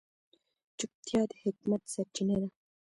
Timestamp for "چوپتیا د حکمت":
0.77-1.81